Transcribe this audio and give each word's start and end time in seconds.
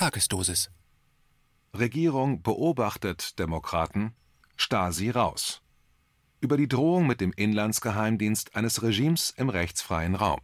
Tagesdosis. 0.00 0.70
Regierung 1.76 2.40
beobachtet 2.40 3.38
Demokraten, 3.38 4.14
Stasi 4.56 5.10
raus. 5.10 5.60
Über 6.40 6.56
die 6.56 6.68
Drohung 6.68 7.06
mit 7.06 7.20
dem 7.20 7.34
Inlandsgeheimdienst 7.36 8.56
eines 8.56 8.82
Regimes 8.82 9.28
im 9.36 9.50
rechtsfreien 9.50 10.14
Raum. 10.14 10.40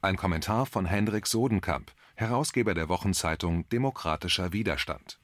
Ein 0.00 0.16
Kommentar 0.16 0.66
von 0.66 0.86
Hendrik 0.86 1.28
Sodenkamp, 1.28 1.92
Herausgeber 2.16 2.74
der 2.74 2.88
Wochenzeitung 2.88 3.68
Demokratischer 3.68 4.52
Widerstand. 4.52 5.20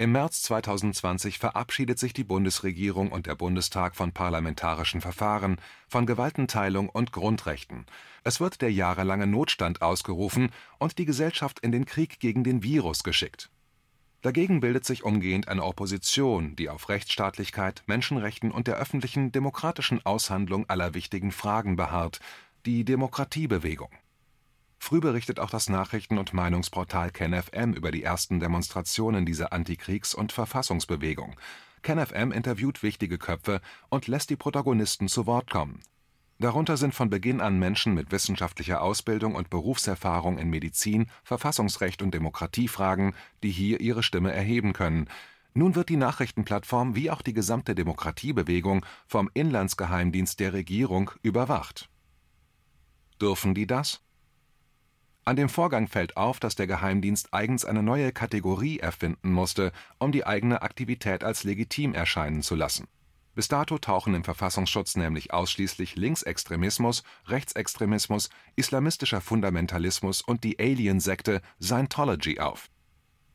Im 0.00 0.12
März 0.12 0.40
2020 0.44 1.38
verabschiedet 1.38 1.98
sich 1.98 2.14
die 2.14 2.24
Bundesregierung 2.24 3.12
und 3.12 3.26
der 3.26 3.34
Bundestag 3.34 3.94
von 3.94 4.12
parlamentarischen 4.12 5.02
Verfahren, 5.02 5.60
von 5.88 6.06
Gewaltenteilung 6.06 6.88
und 6.88 7.12
Grundrechten. 7.12 7.84
Es 8.24 8.40
wird 8.40 8.62
der 8.62 8.72
jahrelange 8.72 9.26
Notstand 9.26 9.82
ausgerufen 9.82 10.52
und 10.78 10.96
die 10.96 11.04
Gesellschaft 11.04 11.60
in 11.60 11.70
den 11.70 11.84
Krieg 11.84 12.18
gegen 12.18 12.44
den 12.44 12.62
Virus 12.62 13.02
geschickt. 13.02 13.50
Dagegen 14.22 14.60
bildet 14.60 14.86
sich 14.86 15.04
umgehend 15.04 15.48
eine 15.48 15.64
Opposition, 15.64 16.56
die 16.56 16.70
auf 16.70 16.88
Rechtsstaatlichkeit, 16.88 17.82
Menschenrechten 17.84 18.52
und 18.52 18.68
der 18.68 18.76
öffentlichen 18.76 19.32
demokratischen 19.32 20.00
Aushandlung 20.06 20.64
aller 20.70 20.94
wichtigen 20.94 21.30
Fragen 21.30 21.76
beharrt, 21.76 22.20
die 22.64 22.86
Demokratiebewegung 22.86 23.90
Früh 24.82 24.98
berichtet 24.98 25.38
auch 25.38 25.50
das 25.50 25.68
Nachrichten 25.68 26.16
und 26.16 26.32
Meinungsportal 26.32 27.10
KenFM 27.10 27.74
über 27.74 27.92
die 27.92 28.02
ersten 28.02 28.40
Demonstrationen 28.40 29.26
dieser 29.26 29.52
Antikriegs 29.52 30.14
und 30.14 30.32
Verfassungsbewegung. 30.32 31.36
KenFM 31.82 32.32
interviewt 32.32 32.82
wichtige 32.82 33.18
Köpfe 33.18 33.60
und 33.90 34.08
lässt 34.08 34.30
die 34.30 34.36
Protagonisten 34.36 35.06
zu 35.06 35.26
Wort 35.26 35.50
kommen. 35.50 35.80
Darunter 36.38 36.78
sind 36.78 36.94
von 36.94 37.10
Beginn 37.10 37.42
an 37.42 37.58
Menschen 37.58 37.92
mit 37.92 38.10
wissenschaftlicher 38.10 38.80
Ausbildung 38.80 39.34
und 39.34 39.50
Berufserfahrung 39.50 40.38
in 40.38 40.48
Medizin, 40.48 41.10
Verfassungsrecht 41.22 42.00
und 42.00 42.14
Demokratiefragen, 42.14 43.14
die 43.42 43.50
hier 43.50 43.80
ihre 43.80 44.02
Stimme 44.02 44.32
erheben 44.32 44.72
können. 44.72 45.08
Nun 45.52 45.74
wird 45.74 45.90
die 45.90 45.98
Nachrichtenplattform 45.98 46.96
wie 46.96 47.10
auch 47.10 47.20
die 47.20 47.34
gesamte 47.34 47.74
Demokratiebewegung 47.74 48.86
vom 49.06 49.30
Inlandsgeheimdienst 49.34 50.40
der 50.40 50.54
Regierung 50.54 51.10
überwacht. 51.22 51.90
Dürfen 53.20 53.54
die 53.54 53.66
das? 53.66 54.00
An 55.30 55.36
dem 55.36 55.48
Vorgang 55.48 55.86
fällt 55.86 56.16
auf, 56.16 56.40
dass 56.40 56.56
der 56.56 56.66
Geheimdienst 56.66 57.32
eigens 57.32 57.64
eine 57.64 57.84
neue 57.84 58.10
Kategorie 58.10 58.80
erfinden 58.80 59.30
musste, 59.30 59.70
um 60.00 60.10
die 60.10 60.26
eigene 60.26 60.62
Aktivität 60.62 61.22
als 61.22 61.44
legitim 61.44 61.94
erscheinen 61.94 62.42
zu 62.42 62.56
lassen. 62.56 62.88
Bis 63.36 63.46
dato 63.46 63.78
tauchen 63.78 64.12
im 64.14 64.24
Verfassungsschutz 64.24 64.96
nämlich 64.96 65.32
ausschließlich 65.32 65.94
Linksextremismus, 65.94 67.04
Rechtsextremismus, 67.28 68.28
islamistischer 68.56 69.20
Fundamentalismus 69.20 70.20
und 70.20 70.42
die 70.42 70.58
Alien-Sekte 70.58 71.42
Scientology 71.62 72.40
auf. 72.40 72.68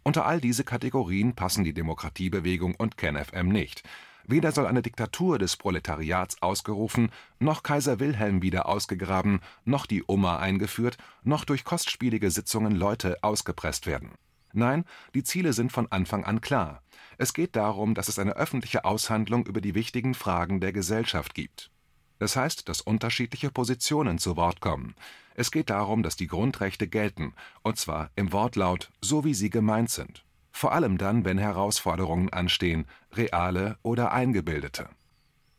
Unter 0.03 0.25
all 0.25 0.41
diese 0.41 0.65
Kategorien 0.65 1.33
passen 1.33 1.63
die 1.63 1.73
Demokratiebewegung 1.73 2.75
und 2.75 2.97
KenFM 2.97 3.47
nicht 3.47 3.83
Weder 4.27 4.51
soll 4.51 4.65
eine 4.65 4.81
Diktatur 4.81 5.37
des 5.37 5.55
Proletariats 5.55 6.41
ausgerufen, 6.41 7.11
noch 7.39 7.61
Kaiser 7.61 7.99
Wilhelm 7.99 8.41
wieder 8.41 8.67
ausgegraben, 8.67 9.39
noch 9.65 9.85
die 9.85 10.03
Oma 10.07 10.39
eingeführt, 10.39 10.97
noch 11.23 11.45
durch 11.45 11.63
kostspielige 11.63 12.31
Sitzungen 12.31 12.75
Leute 12.75 13.17
ausgepresst 13.21 13.85
werden. 13.85 14.11
Nein, 14.51 14.85
die 15.13 15.23
Ziele 15.23 15.53
sind 15.53 15.71
von 15.71 15.91
Anfang 15.91 16.23
an 16.23 16.41
klar. 16.41 16.81
Es 17.17 17.33
geht 17.33 17.55
darum, 17.55 17.93
dass 17.93 18.07
es 18.07 18.17
eine 18.17 18.35
öffentliche 18.35 18.85
Aushandlung 18.85 19.45
über 19.45 19.61
die 19.61 19.75
wichtigen 19.75 20.15
Fragen 20.15 20.59
der 20.59 20.73
Gesellschaft 20.73 21.35
gibt. 21.35 21.69
Das 22.17 22.35
heißt, 22.35 22.67
dass 22.69 22.81
unterschiedliche 22.81 23.51
Positionen 23.51 24.17
zu 24.17 24.37
Wort 24.37 24.61
kommen. 24.61 24.95
Es 25.35 25.51
geht 25.51 25.69
darum, 25.69 26.01
dass 26.01 26.15
die 26.15 26.27
Grundrechte 26.27 26.87
gelten, 26.87 27.33
und 27.61 27.77
zwar 27.77 28.09
im 28.15 28.31
Wortlaut, 28.31 28.89
so 29.01 29.25
wie 29.25 29.33
sie 29.33 29.49
gemeint 29.49 29.89
sind 29.89 30.24
vor 30.55 30.71
allem 30.71 30.97
dann, 30.97 31.25
wenn 31.25 31.37
Herausforderungen 31.37 32.31
anstehen, 32.31 32.85
reale 33.11 33.77
oder 33.83 34.13
eingebildete. 34.13 34.87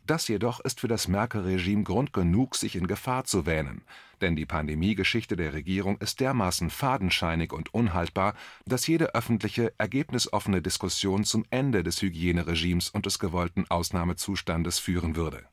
Das 0.07 0.27
jedoch 0.27 0.61
ist 0.61 0.81
für 0.81 0.89
das 0.89 1.07
Merkel-Regime 1.07 1.83
Grund 1.83 2.15
genug, 2.15 2.57
sich 2.57 2.77
in 2.77 2.87
Gefahr 2.87 3.25
zu 3.25 3.45
wähnen, 3.45 3.83
denn 4.23 4.37
die 4.37 4.47
Pandemiegeschichte 4.47 5.37
der 5.37 5.53
Regierung 5.53 5.99
ist 5.99 6.21
dermaßen 6.21 6.71
fadenscheinig 6.71 7.53
und 7.53 7.75
unhaltbar, 7.75 8.33
dass 8.65 8.87
jede 8.87 9.15
öffentliche, 9.15 9.75
ergebnisoffene 9.77 10.63
Diskussion 10.63 11.25
zum 11.25 11.45
Ende 11.51 11.83
des 11.83 12.01
Hygieneregimes 12.01 12.89
und 12.89 13.05
des 13.05 13.19
gewollten 13.19 13.67
Ausnahmezustandes 13.69 14.79
führen 14.79 15.15
würde. 15.15 15.45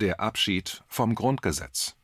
Der 0.00 0.18
Abschied 0.18 0.82
vom 0.88 1.14
Grundgesetz 1.14 1.94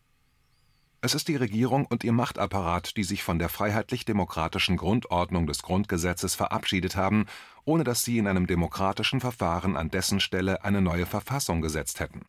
es 1.00 1.14
ist 1.14 1.28
die 1.28 1.36
Regierung 1.36 1.86
und 1.86 2.03
ihr 2.03 2.12
Machtapparat, 2.12 2.97
die 2.97 3.04
sich 3.04 3.22
von 3.22 3.38
der 3.38 3.48
freiheitlich-demokratischen 3.48 4.76
Grundordnung 4.76 5.47
des 5.47 5.62
Grundgesetzes 5.62 6.34
verabschiedet 6.34 6.97
haben, 6.97 7.26
ohne 7.64 7.84
dass 7.84 8.04
sie 8.04 8.19
in 8.19 8.26
einem 8.26 8.48
demokratischen 8.48 9.20
Verfahren 9.20 9.76
an 9.76 9.91
dessen 9.91 10.19
Stelle 10.19 10.64
eine 10.64 10.81
neue 10.81 11.06
Verfassung 11.06 11.60
gesetzt 11.60 12.00
hätten. 12.00 12.22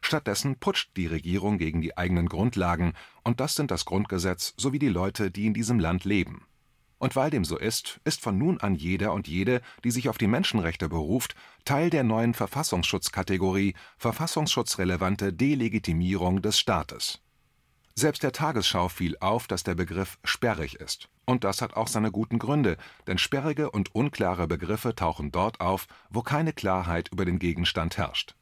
Stattdessen 0.00 0.56
putscht 0.56 0.96
die 0.96 1.06
Regierung 1.06 1.58
gegen 1.58 1.82
die 1.82 1.98
eigenen 1.98 2.28
Grundlagen, 2.28 2.94
und 3.24 3.40
das 3.40 3.56
sind 3.56 3.70
das 3.70 3.84
Grundgesetz 3.84 4.54
sowie 4.56 4.78
die 4.78 4.88
Leute, 4.88 5.30
die 5.30 5.46
in 5.46 5.54
diesem 5.54 5.78
Land 5.78 6.04
leben. 6.04 6.46
Und 6.98 7.16
weil 7.16 7.30
dem 7.30 7.44
so 7.44 7.58
ist, 7.58 8.00
ist 8.04 8.22
von 8.22 8.38
nun 8.38 8.58
an 8.60 8.74
jeder 8.74 9.12
und 9.12 9.28
jede, 9.28 9.60
die 9.82 9.90
sich 9.90 10.08
auf 10.08 10.16
die 10.16 10.28
Menschenrechte 10.28 10.88
beruft, 10.88 11.34
Teil 11.66 11.90
der 11.90 12.04
neuen 12.04 12.32
Verfassungsschutzkategorie 12.32 13.74
verfassungsschutzrelevante 13.98 15.34
Delegitimierung 15.34 16.40
des 16.40 16.58
Staates. 16.58 17.23
Selbst 17.96 18.24
der 18.24 18.32
Tagesschau 18.32 18.88
fiel 18.88 19.16
auf, 19.20 19.46
dass 19.46 19.62
der 19.62 19.76
Begriff 19.76 20.18
sperrig 20.24 20.74
ist. 20.80 21.08
Und 21.26 21.44
das 21.44 21.62
hat 21.62 21.74
auch 21.74 21.86
seine 21.86 22.10
guten 22.10 22.40
Gründe, 22.40 22.76
denn 23.06 23.18
sperrige 23.18 23.70
und 23.70 23.94
unklare 23.94 24.48
Begriffe 24.48 24.96
tauchen 24.96 25.30
dort 25.30 25.60
auf, 25.60 25.86
wo 26.10 26.22
keine 26.22 26.52
Klarheit 26.52 27.10
über 27.12 27.24
den 27.24 27.38
Gegenstand 27.38 27.96
herrscht. 27.96 28.34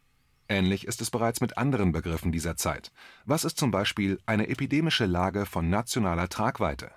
Ähnlich 0.48 0.86
ist 0.86 1.02
es 1.02 1.10
bereits 1.10 1.42
mit 1.42 1.58
anderen 1.58 1.92
Begriffen 1.92 2.32
dieser 2.32 2.56
Zeit. 2.56 2.92
Was 3.26 3.44
ist 3.44 3.58
zum 3.58 3.70
Beispiel 3.70 4.18
eine 4.24 4.48
epidemische 4.48 5.04
Lage 5.04 5.44
von 5.44 5.68
nationaler 5.68 6.30
Tragweite? 6.30 6.90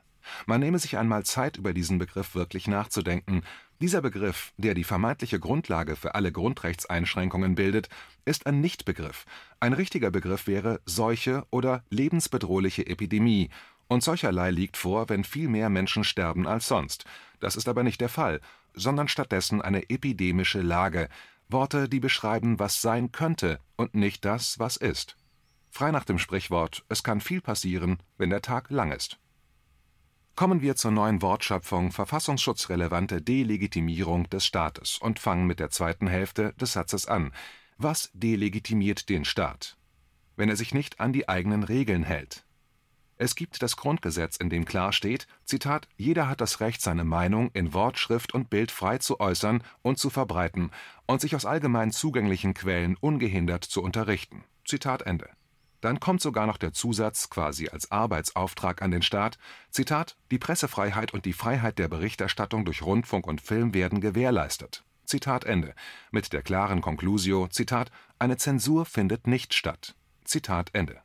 Man 0.45 0.61
nehme 0.61 0.79
sich 0.79 0.97
einmal 0.97 1.23
Zeit, 1.23 1.57
über 1.57 1.73
diesen 1.73 1.97
Begriff 1.97 2.35
wirklich 2.35 2.67
nachzudenken. 2.67 3.43
Dieser 3.81 4.01
Begriff, 4.01 4.53
der 4.57 4.73
die 4.73 4.83
vermeintliche 4.83 5.39
Grundlage 5.39 5.95
für 5.95 6.15
alle 6.15 6.31
Grundrechtseinschränkungen 6.31 7.55
bildet, 7.55 7.89
ist 8.25 8.47
ein 8.47 8.61
Nichtbegriff. 8.61 9.25
Ein 9.59 9.73
richtiger 9.73 10.11
Begriff 10.11 10.47
wäre 10.47 10.81
Seuche 10.85 11.45
oder 11.51 11.83
lebensbedrohliche 11.89 12.87
Epidemie, 12.87 13.49
und 13.87 14.03
solcherlei 14.03 14.51
liegt 14.51 14.77
vor, 14.77 15.09
wenn 15.09 15.23
viel 15.23 15.47
mehr 15.47 15.69
Menschen 15.69 16.03
sterben 16.03 16.47
als 16.47 16.67
sonst. 16.67 17.05
Das 17.39 17.55
ist 17.55 17.67
aber 17.67 17.83
nicht 17.83 18.01
der 18.01 18.09
Fall, 18.09 18.41
sondern 18.73 19.07
stattdessen 19.07 19.61
eine 19.61 19.89
epidemische 19.89 20.61
Lage, 20.61 21.09
Worte, 21.47 21.87
die 21.87 21.99
beschreiben, 21.99 22.57
was 22.57 22.81
sein 22.81 23.11
könnte 23.11 23.59
und 23.75 23.93
nicht 23.93 24.25
das, 24.25 24.57
was 24.57 24.77
ist. 24.77 25.15
Frei 25.69 25.91
nach 25.91 26.05
dem 26.05 26.17
Sprichwort, 26.17 26.83
es 26.89 27.03
kann 27.03 27.21
viel 27.21 27.41
passieren, 27.41 27.99
wenn 28.17 28.29
der 28.29 28.41
Tag 28.41 28.71
lang 28.71 28.91
ist. 28.91 29.19
Kommen 30.35 30.61
wir 30.61 30.75
zur 30.75 30.91
neuen 30.91 31.21
Wortschöpfung 31.21 31.93
verfassungsschutzrelevante 31.93 33.21
Delegitimierung 33.21 34.29
des 34.29 34.45
Staates 34.45 34.97
und 34.97 35.17
fangen 35.17 35.47
mit 35.47 35.61
der 35.61 35.69
zweiten 35.69 36.07
Hälfte 36.07 36.51
des 36.59 36.73
Satzes 36.73 37.07
an. 37.07 37.31
Was 37.77 38.09
delegitimiert 38.13 39.07
den 39.07 39.23
Staat? 39.23 39.77
Wenn 40.35 40.49
er 40.49 40.57
sich 40.57 40.73
nicht 40.73 40.99
an 40.99 41.13
die 41.13 41.29
eigenen 41.29 41.63
Regeln 41.63 42.03
hält. 42.03 42.45
Es 43.17 43.35
gibt 43.35 43.61
das 43.61 43.77
Grundgesetz, 43.77 44.35
in 44.35 44.49
dem 44.49 44.65
klar 44.65 44.91
steht, 44.91 45.25
Zitat, 45.45 45.87
jeder 45.95 46.27
hat 46.27 46.41
das 46.41 46.59
Recht, 46.59 46.81
seine 46.81 47.05
Meinung 47.05 47.49
in 47.53 47.73
Wort, 47.73 47.97
Schrift 47.97 48.33
und 48.33 48.49
Bild 48.49 48.71
frei 48.71 48.97
zu 48.97 49.21
äußern 49.21 49.63
und 49.83 49.99
zu 49.99 50.09
verbreiten 50.09 50.71
und 51.05 51.21
sich 51.21 51.33
aus 51.37 51.45
allgemein 51.45 51.91
zugänglichen 51.91 52.53
Quellen 52.53 52.97
ungehindert 52.99 53.63
zu 53.63 53.81
unterrichten. 53.81 54.43
Zitat 54.65 55.03
Ende. 55.03 55.29
Dann 55.81 55.99
kommt 55.99 56.21
sogar 56.21 56.47
noch 56.47 56.57
der 56.57 56.73
Zusatz 56.73 57.29
quasi 57.29 57.69
als 57.69 57.91
Arbeitsauftrag 57.91 58.81
an 58.81 58.91
den 58.91 59.01
Staat: 59.01 59.37
Zitat, 59.69 60.17
die 60.31 60.39
Pressefreiheit 60.39 61.13
und 61.13 61.25
die 61.25 61.33
Freiheit 61.33 61.79
der 61.79 61.87
Berichterstattung 61.87 62.65
durch 62.65 62.81
Rundfunk 62.81 63.27
und 63.27 63.41
Film 63.41 63.73
werden 63.73 64.01
gewährleistet. 64.01 64.83
Zitat 65.05 65.43
Ende. 65.43 65.75
Mit 66.11 66.33
der 66.33 66.41
klaren 66.41 66.81
Conclusio, 66.81 67.47
Zitat, 67.47 67.91
eine 68.17 68.37
Zensur 68.37 68.85
findet 68.85 69.27
nicht 69.27 69.53
statt. 69.53 69.95
Zitat 70.23 70.71
Ende. 70.73 71.01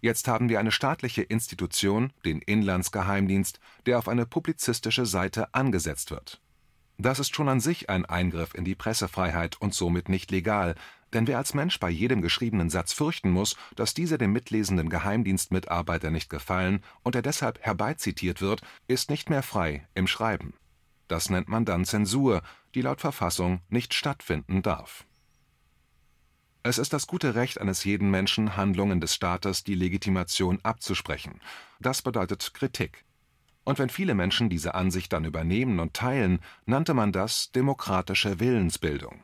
Jetzt 0.00 0.26
haben 0.26 0.48
wir 0.48 0.58
eine 0.58 0.72
staatliche 0.72 1.22
Institution, 1.22 2.12
den 2.24 2.42
Inlandsgeheimdienst, 2.42 3.60
der 3.86 3.98
auf 3.98 4.08
eine 4.08 4.26
publizistische 4.26 5.06
Seite 5.06 5.54
angesetzt 5.54 6.10
wird. 6.10 6.40
Das 7.02 7.18
ist 7.18 7.34
schon 7.34 7.48
an 7.48 7.58
sich 7.58 7.90
ein 7.90 8.04
Eingriff 8.06 8.54
in 8.54 8.64
die 8.64 8.76
Pressefreiheit 8.76 9.60
und 9.60 9.74
somit 9.74 10.08
nicht 10.08 10.30
legal, 10.30 10.76
denn 11.12 11.26
wer 11.26 11.36
als 11.36 11.52
Mensch 11.52 11.80
bei 11.80 11.90
jedem 11.90 12.22
geschriebenen 12.22 12.70
Satz 12.70 12.92
fürchten 12.92 13.28
muss, 13.28 13.56
dass 13.74 13.92
diese 13.92 14.18
dem 14.18 14.32
mitlesenden 14.32 14.88
Geheimdienstmitarbeiter 14.88 16.12
nicht 16.12 16.30
gefallen 16.30 16.80
und 17.02 17.16
er 17.16 17.22
deshalb 17.22 17.58
herbeizitiert 17.60 18.40
wird, 18.40 18.62
ist 18.86 19.10
nicht 19.10 19.30
mehr 19.30 19.42
frei 19.42 19.84
im 19.94 20.06
Schreiben. 20.06 20.54
Das 21.08 21.28
nennt 21.28 21.48
man 21.48 21.64
dann 21.64 21.84
Zensur, 21.84 22.40
die 22.76 22.82
laut 22.82 23.00
Verfassung 23.00 23.62
nicht 23.68 23.94
stattfinden 23.94 24.62
darf. 24.62 25.04
Es 26.62 26.78
ist 26.78 26.92
das 26.92 27.08
gute 27.08 27.34
Recht 27.34 27.60
eines 27.60 27.82
jeden 27.82 28.12
Menschen, 28.12 28.56
Handlungen 28.56 29.00
des 29.00 29.12
Staates 29.12 29.64
die 29.64 29.74
Legitimation 29.74 30.60
abzusprechen. 30.62 31.40
Das 31.80 32.00
bedeutet 32.00 32.54
Kritik. 32.54 33.04
Und 33.64 33.78
wenn 33.78 33.88
viele 33.88 34.14
Menschen 34.14 34.48
diese 34.48 34.74
Ansicht 34.74 35.12
dann 35.12 35.24
übernehmen 35.24 35.78
und 35.78 35.94
teilen, 35.94 36.40
nannte 36.66 36.94
man 36.94 37.12
das 37.12 37.52
demokratische 37.52 38.40
Willensbildung. 38.40 39.22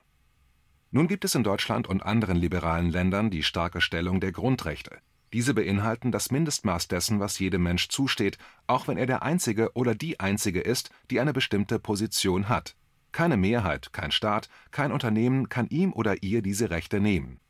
Nun 0.90 1.08
gibt 1.08 1.24
es 1.24 1.34
in 1.34 1.42
Deutschland 1.42 1.86
und 1.86 2.02
anderen 2.02 2.36
liberalen 2.36 2.90
Ländern 2.90 3.30
die 3.30 3.42
starke 3.42 3.80
Stellung 3.80 4.20
der 4.20 4.32
Grundrechte. 4.32 4.98
Diese 5.32 5.52
beinhalten 5.52 6.10
das 6.10 6.30
Mindestmaß 6.30 6.88
dessen, 6.88 7.20
was 7.20 7.38
jedem 7.38 7.64
Mensch 7.64 7.88
zusteht, 7.88 8.38
auch 8.66 8.88
wenn 8.88 8.96
er 8.96 9.06
der 9.06 9.22
Einzige 9.22 9.72
oder 9.74 9.94
die 9.94 10.20
Einzige 10.20 10.60
ist, 10.60 10.90
die 11.10 11.20
eine 11.20 11.34
bestimmte 11.34 11.78
Position 11.78 12.48
hat. 12.48 12.76
Keine 13.12 13.36
Mehrheit, 13.36 13.92
kein 13.92 14.10
Staat, 14.10 14.48
kein 14.70 14.92
Unternehmen 14.92 15.48
kann 15.48 15.68
ihm 15.68 15.92
oder 15.92 16.22
ihr 16.22 16.40
diese 16.40 16.70
Rechte 16.70 17.00
nehmen. 17.00 17.40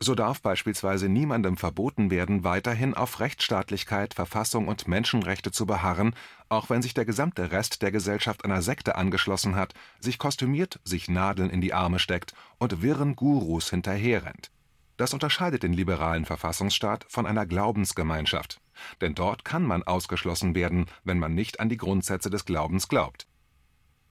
So 0.00 0.14
darf 0.14 0.42
beispielsweise 0.42 1.08
niemandem 1.08 1.56
verboten 1.56 2.10
werden, 2.10 2.44
weiterhin 2.44 2.94
auf 2.94 3.20
Rechtsstaatlichkeit, 3.20 4.14
Verfassung 4.14 4.68
und 4.68 4.88
Menschenrechte 4.88 5.50
zu 5.50 5.66
beharren, 5.66 6.14
auch 6.48 6.68
wenn 6.68 6.82
sich 6.82 6.94
der 6.94 7.04
gesamte 7.04 7.52
Rest 7.52 7.80
der 7.80 7.92
Gesellschaft 7.92 8.44
einer 8.44 8.60
Sekte 8.60 8.96
angeschlossen 8.96 9.54
hat, 9.54 9.72
sich 10.00 10.18
kostümiert, 10.18 10.80
sich 10.84 11.08
Nadeln 11.08 11.48
in 11.50 11.60
die 11.60 11.72
Arme 11.72 11.98
steckt 11.98 12.34
und 12.58 12.82
wirren 12.82 13.16
Gurus 13.16 13.70
hinterherrennt. 13.70 14.50
Das 14.96 15.12
unterscheidet 15.12 15.62
den 15.62 15.72
liberalen 15.72 16.24
Verfassungsstaat 16.24 17.06
von 17.08 17.26
einer 17.26 17.46
Glaubensgemeinschaft. 17.46 18.60
Denn 19.00 19.14
dort 19.14 19.44
kann 19.44 19.64
man 19.64 19.82
ausgeschlossen 19.82 20.54
werden, 20.54 20.86
wenn 21.02 21.18
man 21.18 21.34
nicht 21.34 21.60
an 21.60 21.68
die 21.68 21.76
Grundsätze 21.76 22.30
des 22.30 22.44
Glaubens 22.44 22.88
glaubt. 22.88 23.26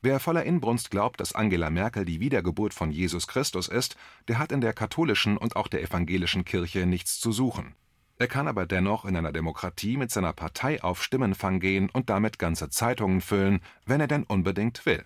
Wer 0.04 0.20
voller 0.20 0.44
Inbrunst 0.44 0.92
glaubt, 0.92 1.22
dass 1.22 1.34
Angela 1.34 1.70
Merkel 1.70 2.04
die 2.04 2.20
Wiedergeburt 2.20 2.74
von 2.74 2.92
Jesus 2.92 3.26
Christus 3.26 3.70
ist, 3.70 3.96
der 4.28 4.38
hat 4.38 4.52
in 4.52 4.60
der 4.60 4.74
katholischen 4.74 5.38
und 5.38 5.56
auch 5.56 5.70
der 5.70 5.82
evangelischen 5.82 6.44
Kirche 6.44 6.86
nichts 6.86 7.22
zu 7.22 7.32
suchen. 7.32 7.74
Er 8.18 8.28
kann 8.28 8.50
aber 8.50 8.66
dennoch 8.66 9.06
in 9.06 9.16
einer 9.16 9.32
Demokratie 9.32 9.96
mit 9.96 10.12
seiner 10.12 10.34
Partei 10.34 10.84
auf 10.84 11.02
Stimmenfang 11.02 11.62
gehen 11.62 11.90
und 11.90 12.10
damit 12.10 12.38
ganze 12.38 12.70
Zeitungen 12.70 13.22
füllen, 13.22 13.62
wenn 13.86 14.02
er 14.02 14.08
denn 14.08 14.24
unbedingt 14.24 14.86
will. 14.86 15.06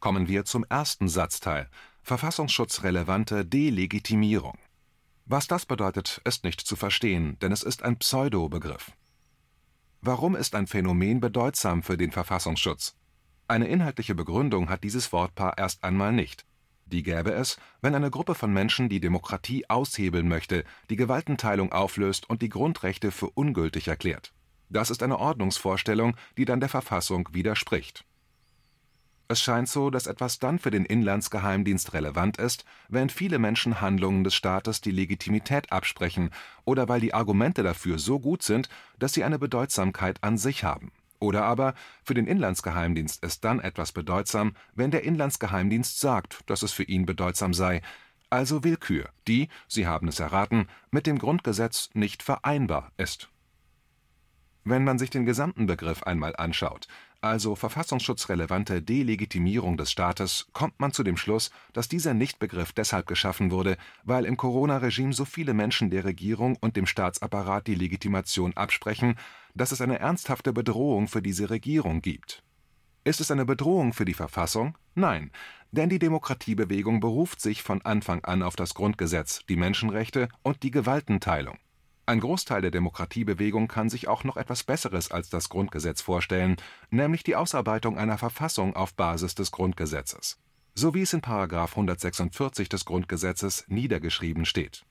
Kommen 0.00 0.26
wir 0.26 0.44
zum 0.44 0.64
ersten 0.68 1.08
Satzteil 1.08 1.70
verfassungsschutzrelevante 2.02 3.46
Delegitimierung. 3.46 4.58
Was 5.26 5.46
das 5.46 5.64
bedeutet, 5.64 6.20
ist 6.24 6.42
nicht 6.42 6.60
zu 6.60 6.74
verstehen, 6.74 7.38
denn 7.38 7.52
es 7.52 7.62
ist 7.62 7.84
ein 7.84 7.98
Pseudo-Begriff. 7.98 8.90
Warum 10.00 10.36
ist 10.36 10.54
ein 10.54 10.66
Phänomen 10.66 11.20
bedeutsam 11.20 11.82
für 11.82 11.96
den 11.96 12.12
Verfassungsschutz? 12.12 12.96
Eine 13.48 13.68
inhaltliche 13.68 14.14
Begründung 14.14 14.68
hat 14.68 14.84
dieses 14.84 15.12
Wortpaar 15.12 15.58
erst 15.58 15.84
einmal 15.84 16.12
nicht. 16.12 16.46
Die 16.86 17.02
gäbe 17.02 17.32
es, 17.32 17.58
wenn 17.80 17.94
eine 17.94 18.10
Gruppe 18.10 18.34
von 18.34 18.52
Menschen 18.52 18.88
die 18.88 19.00
Demokratie 19.00 19.68
aushebeln 19.68 20.28
möchte, 20.28 20.64
die 20.90 20.96
Gewaltenteilung 20.96 21.72
auflöst 21.72 22.28
und 22.30 22.42
die 22.42 22.48
Grundrechte 22.48 23.10
für 23.10 23.30
ungültig 23.30 23.88
erklärt. 23.88 24.32
Das 24.68 24.90
ist 24.90 25.02
eine 25.02 25.18
Ordnungsvorstellung, 25.18 26.16
die 26.36 26.44
dann 26.44 26.60
der 26.60 26.68
Verfassung 26.68 27.28
widerspricht 27.32 28.04
es 29.28 29.40
scheint 29.40 29.68
so, 29.68 29.90
dass 29.90 30.06
etwas 30.06 30.38
dann 30.38 30.58
für 30.58 30.70
den 30.70 30.84
Inlandsgeheimdienst 30.84 31.92
relevant 31.92 32.36
ist, 32.38 32.64
wenn 32.88 33.10
viele 33.10 33.38
Menschen 33.38 33.80
Handlungen 33.80 34.24
des 34.24 34.34
Staates 34.34 34.80
die 34.80 34.90
Legitimität 34.90 35.72
absprechen 35.72 36.30
oder 36.64 36.88
weil 36.88 37.00
die 37.00 37.14
Argumente 37.14 37.62
dafür 37.62 37.98
so 37.98 38.20
gut 38.20 38.42
sind, 38.42 38.68
dass 38.98 39.14
sie 39.14 39.24
eine 39.24 39.38
Bedeutsamkeit 39.38 40.22
an 40.22 40.38
sich 40.38 40.64
haben. 40.64 40.92
Oder 41.18 41.44
aber 41.44 41.74
für 42.04 42.14
den 42.14 42.26
Inlandsgeheimdienst 42.26 43.22
ist 43.24 43.44
dann 43.44 43.60
etwas 43.60 43.92
bedeutsam, 43.92 44.54
wenn 44.74 44.90
der 44.90 45.04
Inlandsgeheimdienst 45.04 45.98
sagt, 45.98 46.40
dass 46.46 46.62
es 46.62 46.72
für 46.72 46.84
ihn 46.84 47.06
bedeutsam 47.06 47.54
sei, 47.54 47.82
also 48.28 48.64
Willkür, 48.64 49.08
die, 49.28 49.48
Sie 49.68 49.86
haben 49.86 50.08
es 50.08 50.20
erraten, 50.20 50.68
mit 50.90 51.06
dem 51.06 51.18
Grundgesetz 51.18 51.90
nicht 51.94 52.22
vereinbar 52.22 52.92
ist. 52.96 53.30
Wenn 54.68 54.82
man 54.82 54.98
sich 54.98 55.10
den 55.10 55.24
gesamten 55.24 55.66
Begriff 55.66 56.02
einmal 56.02 56.34
anschaut, 56.34 56.88
also 57.20 57.54
verfassungsschutzrelevante 57.54 58.82
Delegitimierung 58.82 59.76
des 59.76 59.92
Staates, 59.92 60.48
kommt 60.54 60.80
man 60.80 60.90
zu 60.90 61.04
dem 61.04 61.16
Schluss, 61.16 61.52
dass 61.72 61.86
dieser 61.86 62.14
Nichtbegriff 62.14 62.72
deshalb 62.72 63.06
geschaffen 63.06 63.52
wurde, 63.52 63.76
weil 64.02 64.24
im 64.24 64.36
Corona-Regime 64.36 65.12
so 65.12 65.24
viele 65.24 65.54
Menschen 65.54 65.90
der 65.90 66.04
Regierung 66.04 66.56
und 66.60 66.74
dem 66.74 66.86
Staatsapparat 66.86 67.68
die 67.68 67.76
Legitimation 67.76 68.56
absprechen, 68.56 69.14
dass 69.54 69.70
es 69.70 69.80
eine 69.80 70.00
ernsthafte 70.00 70.52
Bedrohung 70.52 71.06
für 71.06 71.22
diese 71.22 71.48
Regierung 71.48 72.02
gibt. 72.02 72.42
Ist 73.04 73.20
es 73.20 73.30
eine 73.30 73.44
Bedrohung 73.44 73.92
für 73.92 74.04
die 74.04 74.14
Verfassung? 74.14 74.76
Nein, 74.96 75.30
denn 75.70 75.90
die 75.90 76.00
Demokratiebewegung 76.00 76.98
beruft 76.98 77.40
sich 77.40 77.62
von 77.62 77.82
Anfang 77.82 78.24
an 78.24 78.42
auf 78.42 78.56
das 78.56 78.74
Grundgesetz, 78.74 79.46
die 79.48 79.56
Menschenrechte 79.56 80.28
und 80.42 80.64
die 80.64 80.72
Gewaltenteilung. 80.72 81.56
Ein 82.08 82.20
Großteil 82.20 82.62
der 82.62 82.70
Demokratiebewegung 82.70 83.66
kann 83.66 83.90
sich 83.90 84.06
auch 84.06 84.22
noch 84.22 84.36
etwas 84.36 84.62
Besseres 84.62 85.10
als 85.10 85.28
das 85.28 85.48
Grundgesetz 85.48 86.00
vorstellen, 86.00 86.56
nämlich 86.88 87.24
die 87.24 87.34
Ausarbeitung 87.34 87.98
einer 87.98 88.16
Verfassung 88.16 88.76
auf 88.76 88.94
Basis 88.94 89.34
des 89.34 89.50
Grundgesetzes, 89.50 90.38
so 90.76 90.94
wie 90.94 91.02
es 91.02 91.12
in§ 91.12 91.20
146 91.68 92.68
des 92.68 92.84
Grundgesetzes 92.84 93.64
niedergeschrieben 93.66 94.44
steht. 94.44 94.84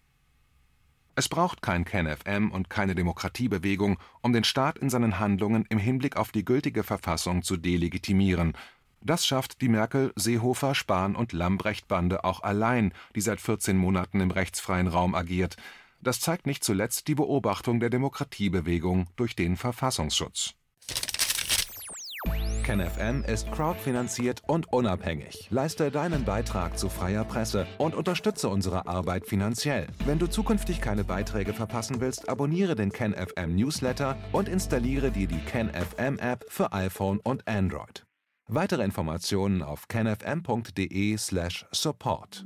Es 1.16 1.30
braucht 1.30 1.62
kein 1.62 1.86
KenFM 1.86 2.52
und 2.52 2.70
keine 2.70 2.96
Demokratiebewegung, 2.96 3.98
um 4.22 4.34
den 4.34 4.44
Staat 4.44 4.78
in 4.78 4.90
seinen 4.90 5.18
Handlungen 5.18 5.66
im 5.70 5.78
Hinblick 5.78 6.18
auf 6.18 6.34
die 6.34 6.44
gültige 6.44 6.84
Verfassung 6.84 7.44
zu 7.44 7.56
delegitimieren. 7.56 8.58
Das 9.00 9.26
schafft 9.26 9.62
die 9.62 9.70
Merkel, 9.70 10.12
Seehofer, 10.18 10.76
Spahn 10.76 11.16
und 11.16 11.32
Lambrecht-Bande 11.32 12.26
auch 12.26 12.42
allein, 12.42 12.94
die 13.16 13.22
seit 13.22 13.40
14 13.40 13.78
Monaten 13.78 14.20
im 14.20 14.32
rechtsfreien 14.32 14.88
Raum 14.88 15.16
agiert 15.16 15.56
das 16.02 16.20
zeigt 16.20 16.48
nicht 16.48 16.64
zuletzt 16.64 17.08
die 17.08 17.16
Beobachtung 17.16 17.80
der 17.80 17.90
Demokratiebewegung 17.90 19.08
durch 19.16 19.36
den 19.36 19.58
Verfassungsschutz. 19.58 20.56
KenFM 22.66 23.24
ist 23.24 23.50
crowdfinanziert 23.52 24.42
und 24.48 24.74
unabhängig. 24.74 25.48
Leiste 25.52 25.92
deinen 25.92 26.26
Beitrag 26.26 26.80
zu 26.80 26.90
freier 26.90 27.24
Presse 27.24 27.68
und 27.78 27.94
unterstütze 27.94 28.50
unsere 28.50 28.88
Arbeit 28.88 29.28
finanziell. 29.28 29.86
Wenn 30.04 30.18
du 30.18 30.26
zukünftig 30.26 30.82
keine 30.82 31.04
Beiträge 31.04 31.54
verpassen 31.54 32.02
willst, 32.02 32.28
abonniere 32.28 32.76
den 32.76 32.92
KenFM 32.92 33.56
Newsletter 33.56 34.18
und 34.32 34.50
installiere 34.50 35.12
dir 35.12 35.28
die 35.28 35.46
KenFM 35.46 36.18
App 36.18 36.44
für 36.48 36.74
iPhone 36.74 37.20
und 37.20 37.48
Android. 37.48 38.04
Weitere 38.48 38.84
Informationen 38.84 39.62
auf 39.62 39.88
kenfm.de/support. 39.88 42.46